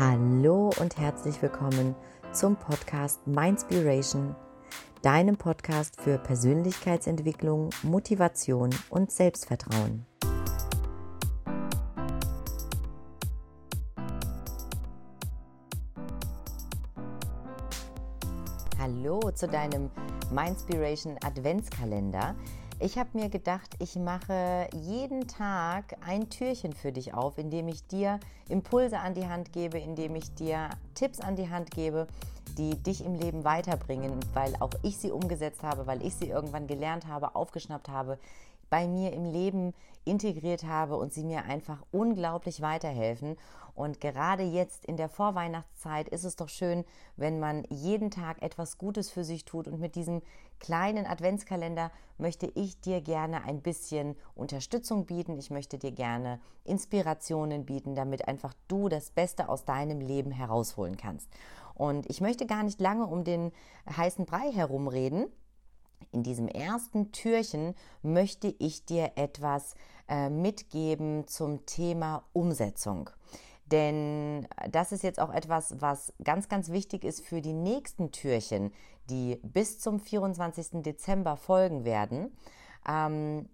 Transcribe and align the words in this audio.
Hallo 0.00 0.70
und 0.80 0.96
herzlich 0.96 1.42
willkommen 1.42 1.94
zum 2.32 2.56
Podcast 2.56 3.26
Mindspiration, 3.26 4.34
deinem 5.02 5.36
Podcast 5.36 6.00
für 6.00 6.16
Persönlichkeitsentwicklung, 6.16 7.68
Motivation 7.82 8.70
und 8.88 9.12
Selbstvertrauen. 9.12 10.06
Hallo 18.78 19.20
zu 19.34 19.48
deinem 19.48 19.90
Mindspiration 20.32 21.18
Adventskalender. 21.22 22.36
Ich 22.82 22.96
habe 22.96 23.10
mir 23.12 23.28
gedacht, 23.28 23.76
ich 23.78 23.96
mache 23.96 24.66
jeden 24.72 25.28
Tag 25.28 25.96
ein 26.00 26.30
Türchen 26.30 26.72
für 26.72 26.92
dich 26.92 27.12
auf, 27.12 27.36
indem 27.36 27.68
ich 27.68 27.86
dir 27.86 28.18
Impulse 28.48 28.98
an 28.98 29.12
die 29.12 29.28
Hand 29.28 29.52
gebe, 29.52 29.78
indem 29.78 30.14
ich 30.14 30.34
dir 30.34 30.70
Tipps 30.94 31.20
an 31.20 31.36
die 31.36 31.50
Hand 31.50 31.70
gebe, 31.70 32.06
die 32.56 32.82
dich 32.82 33.04
im 33.04 33.16
Leben 33.16 33.44
weiterbringen, 33.44 34.18
weil 34.32 34.54
auch 34.60 34.72
ich 34.82 34.96
sie 34.96 35.10
umgesetzt 35.10 35.62
habe, 35.62 35.86
weil 35.86 36.00
ich 36.02 36.14
sie 36.14 36.30
irgendwann 36.30 36.66
gelernt 36.66 37.06
habe, 37.06 37.34
aufgeschnappt 37.34 37.90
habe, 37.90 38.18
bei 38.70 38.86
mir 38.86 39.12
im 39.12 39.24
Leben 39.24 39.74
integriert 40.04 40.64
habe 40.64 40.96
und 40.96 41.12
sie 41.12 41.24
mir 41.24 41.44
einfach 41.44 41.82
unglaublich 41.90 42.62
weiterhelfen. 42.62 43.36
Und 43.74 44.00
gerade 44.00 44.42
jetzt 44.42 44.84
in 44.84 44.96
der 44.96 45.08
Vorweihnachtszeit 45.08 46.08
ist 46.08 46.24
es 46.24 46.36
doch 46.36 46.48
schön, 46.48 46.84
wenn 47.16 47.38
man 47.38 47.64
jeden 47.68 48.10
Tag 48.10 48.42
etwas 48.42 48.78
Gutes 48.78 49.10
für 49.10 49.24
sich 49.24 49.44
tut. 49.44 49.68
Und 49.68 49.80
mit 49.80 49.94
diesem 49.94 50.22
kleinen 50.58 51.06
Adventskalender 51.06 51.90
möchte 52.18 52.50
ich 52.54 52.80
dir 52.80 53.00
gerne 53.00 53.44
ein 53.44 53.62
bisschen 53.62 54.16
Unterstützung 54.34 55.06
bieten. 55.06 55.38
Ich 55.38 55.50
möchte 55.50 55.78
dir 55.78 55.92
gerne 55.92 56.40
Inspirationen 56.64 57.64
bieten, 57.64 57.94
damit 57.94 58.28
einfach 58.28 58.54
du 58.68 58.88
das 58.88 59.10
Beste 59.10 59.48
aus 59.48 59.64
deinem 59.64 60.00
Leben 60.00 60.30
herausholen 60.30 60.96
kannst. 60.96 61.28
Und 61.74 62.08
ich 62.10 62.20
möchte 62.20 62.46
gar 62.46 62.62
nicht 62.62 62.80
lange 62.80 63.06
um 63.06 63.24
den 63.24 63.52
heißen 63.96 64.26
Brei 64.26 64.52
herumreden 64.52 65.26
in 66.12 66.22
diesem 66.22 66.48
ersten 66.48 67.12
Türchen 67.12 67.74
möchte 68.02 68.54
ich 68.58 68.84
dir 68.84 69.12
etwas 69.16 69.74
äh, 70.08 70.28
mitgeben 70.28 71.26
zum 71.26 71.66
Thema 71.66 72.24
Umsetzung. 72.32 73.10
Denn 73.66 74.48
das 74.70 74.90
ist 74.90 75.04
jetzt 75.04 75.20
auch 75.20 75.32
etwas, 75.32 75.80
was 75.80 76.12
ganz, 76.24 76.48
ganz 76.48 76.70
wichtig 76.70 77.04
ist 77.04 77.24
für 77.24 77.40
die 77.40 77.52
nächsten 77.52 78.10
Türchen, 78.10 78.72
die 79.08 79.38
bis 79.42 79.78
zum 79.78 80.00
24. 80.00 80.82
Dezember 80.82 81.36
folgen 81.36 81.84
werden. 81.84 82.36
Ähm, 82.88 83.48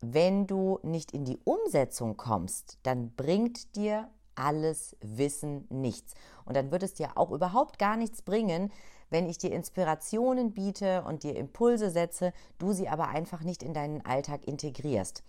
wenn 0.00 0.46
du 0.46 0.78
nicht 0.82 1.10
in 1.10 1.24
die 1.24 1.40
Umsetzung 1.42 2.16
kommst, 2.16 2.78
dann 2.84 3.14
bringt 3.16 3.74
dir 3.74 4.08
alles 4.36 4.96
Wissen 5.00 5.66
nichts. 5.70 6.14
Und 6.44 6.56
dann 6.56 6.70
wird 6.70 6.84
es 6.84 6.94
dir 6.94 7.18
auch 7.18 7.32
überhaupt 7.32 7.80
gar 7.80 7.96
nichts 7.96 8.22
bringen, 8.22 8.70
wenn 9.10 9.28
ich 9.28 9.38
dir 9.38 9.52
Inspirationen 9.52 10.52
biete 10.52 11.02
und 11.04 11.22
dir 11.22 11.36
Impulse 11.36 11.90
setze, 11.90 12.32
du 12.58 12.72
sie 12.72 12.88
aber 12.88 13.08
einfach 13.08 13.42
nicht 13.42 13.62
in 13.62 13.74
deinen 13.74 14.04
Alltag 14.04 14.46
integrierst. 14.46 15.22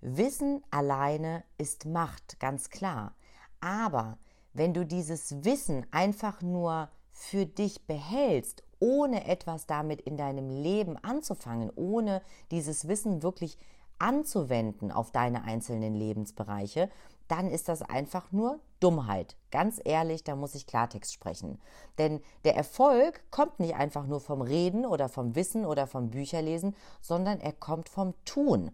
Wissen 0.00 0.62
alleine 0.70 1.44
ist 1.58 1.84
Macht, 1.84 2.40
ganz 2.40 2.70
klar. 2.70 3.14
Aber 3.60 4.18
wenn 4.52 4.74
du 4.74 4.84
dieses 4.84 5.44
Wissen 5.44 5.86
einfach 5.90 6.42
nur 6.42 6.88
für 7.12 7.46
dich 7.46 7.86
behältst, 7.86 8.62
ohne 8.78 9.26
etwas 9.28 9.66
damit 9.66 10.00
in 10.00 10.16
deinem 10.16 10.48
Leben 10.48 10.96
anzufangen, 10.96 11.70
ohne 11.76 12.22
dieses 12.50 12.88
Wissen 12.88 13.22
wirklich 13.22 13.58
anzuwenden 13.98 14.90
auf 14.90 15.10
deine 15.10 15.44
einzelnen 15.44 15.94
Lebensbereiche, 15.94 16.88
dann 17.30 17.48
ist 17.48 17.68
das 17.68 17.82
einfach 17.82 18.32
nur 18.32 18.58
Dummheit. 18.80 19.36
Ganz 19.50 19.80
ehrlich, 19.84 20.24
da 20.24 20.34
muss 20.34 20.54
ich 20.54 20.66
Klartext 20.66 21.12
sprechen. 21.12 21.60
Denn 21.98 22.20
der 22.44 22.56
Erfolg 22.56 23.22
kommt 23.30 23.60
nicht 23.60 23.76
einfach 23.76 24.06
nur 24.06 24.20
vom 24.20 24.42
Reden 24.42 24.84
oder 24.84 25.08
vom 25.08 25.36
Wissen 25.36 25.64
oder 25.64 25.86
vom 25.86 26.10
Bücherlesen, 26.10 26.74
sondern 27.00 27.40
er 27.40 27.52
kommt 27.52 27.88
vom 27.88 28.14
Tun. 28.24 28.72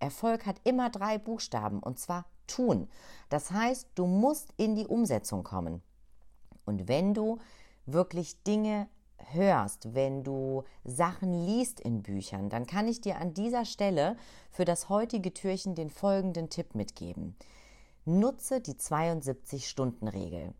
Erfolg 0.00 0.46
hat 0.46 0.56
immer 0.64 0.90
drei 0.90 1.18
Buchstaben 1.18 1.78
und 1.78 1.98
zwar 1.98 2.26
tun. 2.48 2.88
Das 3.28 3.52
heißt, 3.52 3.88
du 3.94 4.06
musst 4.06 4.52
in 4.56 4.74
die 4.74 4.86
Umsetzung 4.86 5.44
kommen. 5.44 5.80
Und 6.64 6.88
wenn 6.88 7.14
du 7.14 7.38
wirklich 7.86 8.42
Dinge 8.42 8.88
hörst, 9.30 9.94
wenn 9.94 10.24
du 10.24 10.64
Sachen 10.84 11.46
liest 11.46 11.78
in 11.78 12.02
Büchern, 12.02 12.48
dann 12.48 12.66
kann 12.66 12.88
ich 12.88 13.00
dir 13.00 13.18
an 13.18 13.34
dieser 13.34 13.64
Stelle 13.64 14.16
für 14.50 14.64
das 14.64 14.88
heutige 14.88 15.32
Türchen 15.32 15.76
den 15.76 15.90
folgenden 15.90 16.50
Tipp 16.50 16.74
mitgeben. 16.74 17.36
Nutze 18.04 18.60
die 18.60 18.74
72-Stunden-Regel. 18.74 20.54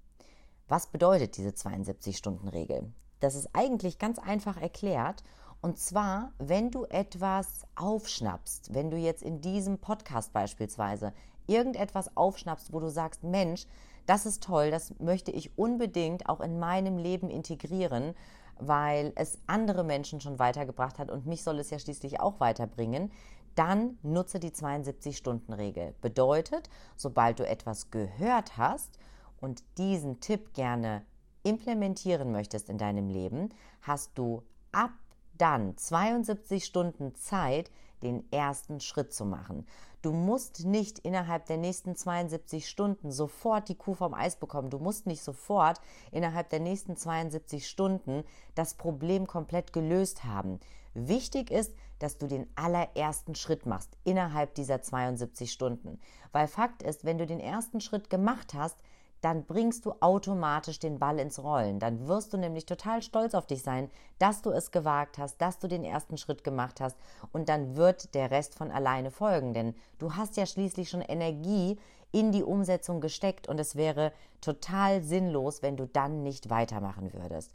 Was 0.68 0.86
bedeutet 0.86 1.36
diese 1.36 1.48
72-Stunden-Regel? 1.48 2.92
Das 3.18 3.34
ist 3.34 3.48
eigentlich 3.52 3.98
ganz 3.98 4.20
einfach 4.20 4.62
erklärt. 4.62 5.24
Und 5.60 5.76
zwar, 5.76 6.30
wenn 6.38 6.70
du 6.70 6.84
etwas 6.84 7.62
aufschnappst, 7.74 8.72
wenn 8.74 8.92
du 8.92 8.96
jetzt 8.96 9.24
in 9.24 9.40
diesem 9.40 9.78
Podcast 9.78 10.32
beispielsweise 10.32 11.12
irgendetwas 11.48 12.16
aufschnappst, 12.16 12.72
wo 12.72 12.78
du 12.78 12.90
sagst, 12.90 13.24
Mensch, 13.24 13.66
das 14.06 14.24
ist 14.24 14.44
toll, 14.44 14.70
das 14.70 14.94
möchte 15.00 15.32
ich 15.32 15.58
unbedingt 15.58 16.28
auch 16.28 16.40
in 16.40 16.60
meinem 16.60 16.96
Leben 16.96 17.28
integrieren, 17.28 18.14
weil 18.60 19.10
es 19.16 19.38
andere 19.48 19.82
Menschen 19.82 20.20
schon 20.20 20.38
weitergebracht 20.38 21.00
hat 21.00 21.10
und 21.10 21.26
mich 21.26 21.42
soll 21.42 21.58
es 21.58 21.70
ja 21.70 21.80
schließlich 21.80 22.20
auch 22.20 22.38
weiterbringen, 22.38 23.10
dann 23.54 23.98
nutze 24.02 24.40
die 24.40 24.50
72-Stunden-Regel. 24.50 25.94
Bedeutet, 26.00 26.68
sobald 26.96 27.38
du 27.38 27.46
etwas 27.46 27.90
gehört 27.90 28.56
hast 28.56 28.98
und 29.40 29.62
diesen 29.78 30.20
Tipp 30.20 30.54
gerne 30.54 31.04
implementieren 31.42 32.32
möchtest 32.32 32.68
in 32.68 32.78
deinem 32.78 33.08
Leben, 33.08 33.50
hast 33.82 34.16
du 34.16 34.42
ab 34.70 34.92
dann 35.38 35.76
72 35.76 36.64
Stunden 36.64 37.14
Zeit, 37.14 37.70
den 38.02 38.30
ersten 38.32 38.80
Schritt 38.80 39.12
zu 39.12 39.24
machen. 39.24 39.66
Du 40.02 40.12
musst 40.12 40.64
nicht 40.64 40.98
innerhalb 40.98 41.46
der 41.46 41.58
nächsten 41.58 41.94
72 41.94 42.68
Stunden 42.68 43.12
sofort 43.12 43.68
die 43.68 43.76
Kuh 43.76 43.94
vom 43.94 44.14
Eis 44.14 44.34
bekommen. 44.34 44.68
Du 44.68 44.80
musst 44.80 45.06
nicht 45.06 45.22
sofort 45.22 45.80
innerhalb 46.10 46.50
der 46.50 46.58
nächsten 46.58 46.96
72 46.96 47.68
Stunden 47.68 48.24
das 48.56 48.74
Problem 48.74 49.28
komplett 49.28 49.72
gelöst 49.72 50.24
haben. 50.24 50.58
Wichtig 50.94 51.52
ist, 51.52 51.72
dass 52.00 52.18
du 52.18 52.26
den 52.26 52.48
allerersten 52.56 53.36
Schritt 53.36 53.64
machst 53.64 53.96
innerhalb 54.02 54.54
dieser 54.54 54.82
72 54.82 55.52
Stunden. 55.52 56.00
Weil 56.32 56.48
Fakt 56.48 56.82
ist, 56.82 57.04
wenn 57.04 57.18
du 57.18 57.26
den 57.26 57.40
ersten 57.40 57.80
Schritt 57.80 58.10
gemacht 58.10 58.54
hast, 58.54 58.82
dann 59.22 59.44
bringst 59.44 59.86
du 59.86 59.94
automatisch 60.00 60.78
den 60.78 60.98
Ball 60.98 61.18
ins 61.18 61.42
Rollen. 61.42 61.78
Dann 61.78 62.06
wirst 62.06 62.32
du 62.32 62.36
nämlich 62.36 62.66
total 62.66 63.02
stolz 63.02 63.34
auf 63.34 63.46
dich 63.46 63.62
sein, 63.62 63.88
dass 64.18 64.42
du 64.42 64.50
es 64.50 64.70
gewagt 64.70 65.16
hast, 65.16 65.40
dass 65.40 65.58
du 65.58 65.68
den 65.68 65.84
ersten 65.84 66.18
Schritt 66.18 66.44
gemacht 66.44 66.80
hast 66.80 66.96
und 67.32 67.48
dann 67.48 67.76
wird 67.76 68.14
der 68.14 68.30
Rest 68.30 68.54
von 68.56 68.70
alleine 68.70 69.10
folgen, 69.10 69.54
denn 69.54 69.74
du 69.98 70.14
hast 70.14 70.36
ja 70.36 70.44
schließlich 70.44 70.90
schon 70.90 71.00
Energie 71.00 71.78
in 72.10 72.30
die 72.32 72.42
Umsetzung 72.42 73.00
gesteckt 73.00 73.48
und 73.48 73.58
es 73.58 73.74
wäre 73.76 74.12
total 74.40 75.02
sinnlos, 75.02 75.62
wenn 75.62 75.76
du 75.76 75.86
dann 75.86 76.22
nicht 76.22 76.50
weitermachen 76.50 77.14
würdest. 77.14 77.52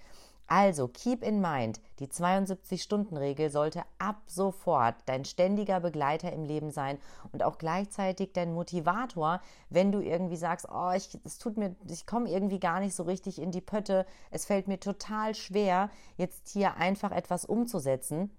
Also, 0.49 0.87
keep 0.87 1.23
in 1.23 1.41
mind, 1.41 1.81
die 1.99 2.07
72-Stunden-Regel 2.07 3.49
sollte 3.49 3.83
ab 3.99 4.21
sofort 4.27 4.95
dein 5.05 5.25
ständiger 5.25 5.81
Begleiter 5.81 6.31
im 6.31 6.45
Leben 6.45 6.71
sein 6.71 6.97
und 7.33 7.43
auch 7.43 7.57
gleichzeitig 7.57 8.31
dein 8.31 8.53
Motivator, 8.53 9.41
wenn 9.69 9.91
du 9.91 9.99
irgendwie 9.99 10.37
sagst, 10.37 10.65
oh, 10.71 10.91
ich, 10.95 11.19
es 11.25 11.37
tut 11.37 11.57
mir, 11.57 11.75
ich 11.89 12.05
komme 12.05 12.29
irgendwie 12.29 12.61
gar 12.61 12.79
nicht 12.79 12.95
so 12.95 13.03
richtig 13.03 13.41
in 13.41 13.51
die 13.51 13.59
Pötte, 13.59 14.05
es 14.31 14.45
fällt 14.45 14.69
mir 14.69 14.79
total 14.79 15.35
schwer, 15.35 15.89
jetzt 16.15 16.47
hier 16.47 16.75
einfach 16.75 17.11
etwas 17.11 17.43
umzusetzen. 17.43 18.31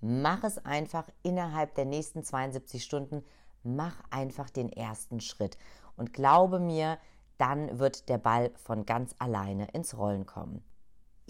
Mach 0.00 0.42
es 0.42 0.58
einfach 0.64 1.08
innerhalb 1.22 1.76
der 1.76 1.84
nächsten 1.84 2.24
72 2.24 2.82
Stunden, 2.82 3.24
mach 3.62 4.02
einfach 4.10 4.50
den 4.50 4.72
ersten 4.72 5.20
Schritt 5.20 5.56
und 5.96 6.12
glaube 6.12 6.58
mir, 6.58 6.98
dann 7.36 7.78
wird 7.78 8.08
der 8.08 8.18
Ball 8.18 8.50
von 8.56 8.86
ganz 8.86 9.14
alleine 9.20 9.68
ins 9.68 9.96
Rollen 9.96 10.26
kommen. 10.26 10.64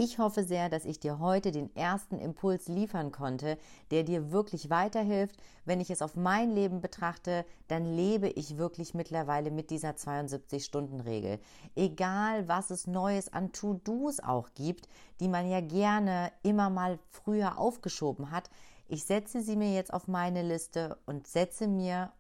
Ich 0.00 0.21
hoffe 0.21 0.45
sehr, 0.45 0.69
dass 0.69 0.85
ich 0.85 1.00
dir 1.00 1.19
heute 1.19 1.50
den 1.50 1.75
ersten 1.75 2.21
Impuls 2.21 2.69
liefern 2.69 3.11
konnte, 3.11 3.59
der 3.91 4.05
dir 4.05 4.31
wirklich 4.31 4.71
weiterhilft. 4.71 5.35
Wenn 5.65 5.81
ich 5.81 5.91
es 5.91 6.03
auf 6.03 6.15
mein 6.15 6.53
Leben 6.53 6.81
betrachte, 6.81 7.45
dann 7.67 7.85
lebe 7.85 8.29
ich 8.29 8.59
wirklich 8.59 8.95
mittlerweile 8.95 9.50
mit 9.50 9.71
dieser 9.71 9.91
72-Stunden-Regel. 9.91 11.41
Egal, 11.75 12.47
was 12.47 12.71
es 12.71 12.87
Neues 12.87 13.33
an 13.33 13.50
To-Dos 13.50 14.21
auch 14.21 14.50
gibt, 14.55 14.89
die 15.19 15.27
man 15.27 15.50
ja 15.50 15.61
gerne 15.61 16.31
immer 16.45 16.71
mal 16.71 17.00
früher 17.11 17.59
aufgeschoben 17.59 18.31
hat, 18.31 18.50
ich 18.87 19.05
setze 19.05 19.43
sie 19.43 19.56
mir 19.56 19.75
jetzt 19.75 19.93
auf 19.93 20.06
meine 20.06 20.43
Liste 20.43 20.97
und 21.06 21.27
setze 21.27 21.67
mir 21.67 22.12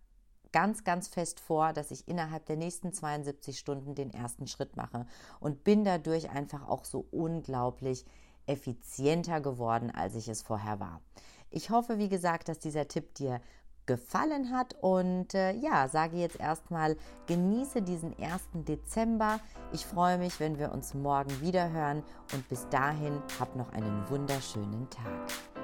ganz, 0.52 0.84
ganz 0.84 1.08
fest 1.08 1.40
vor, 1.40 1.72
dass 1.72 1.90
ich 1.90 2.08
innerhalb 2.08 2.46
der 2.46 2.56
nächsten 2.56 2.92
72 2.92 3.58
Stunden 3.58 3.94
den 3.94 4.12
ersten 4.12 4.46
Schritt 4.46 4.76
mache 4.76 5.06
und 5.40 5.64
bin 5.64 5.84
dadurch 5.84 6.30
einfach 6.30 6.68
auch 6.68 6.84
so 6.84 7.06
unglaublich 7.10 8.04
effizienter 8.46 9.40
geworden, 9.40 9.90
als 9.90 10.14
ich 10.14 10.28
es 10.28 10.42
vorher 10.42 10.80
war. 10.80 11.00
Ich 11.50 11.70
hoffe, 11.70 11.98
wie 11.98 12.08
gesagt, 12.08 12.48
dass 12.48 12.58
dieser 12.58 12.88
Tipp 12.88 13.14
dir 13.14 13.40
gefallen 13.88 14.52
hat. 14.52 14.76
Und 14.80 15.34
äh, 15.34 15.52
ja, 15.54 15.88
sage 15.88 16.18
jetzt 16.18 16.38
erstmal, 16.38 16.96
genieße 17.26 17.82
diesen 17.82 18.14
1. 18.16 18.42
Dezember. 18.52 19.40
Ich 19.72 19.84
freue 19.84 20.18
mich, 20.18 20.38
wenn 20.38 20.60
wir 20.60 20.70
uns 20.70 20.94
morgen 20.94 21.40
wieder 21.40 21.72
hören. 21.72 22.04
Und 22.32 22.48
bis 22.48 22.68
dahin, 22.68 23.20
hab 23.40 23.56
noch 23.56 23.72
einen 23.72 24.08
wunderschönen 24.08 24.88
Tag. 24.90 25.57